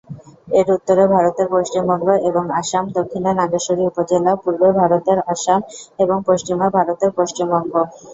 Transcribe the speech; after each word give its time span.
এর 0.59 0.67
উত্তরে 0.71 1.03
ভারতের 1.07 1.47
পশ্চিমবঙ্গ 1.49 2.07
এবং 2.29 2.43
আসাম; 2.59 2.83
দক্ষিণে 2.97 3.31
নাগেশ্বরী 3.33 3.83
উপজেলা; 3.85 4.31
পূর্বে 4.43 4.69
ভারতের 4.79 5.19
আসাম 5.33 5.59
এবং 5.99 6.17
পশ্চিমে 6.27 6.67
ভারতের 6.77 7.11
পশ্চিমবঙ্গ। 7.17 7.73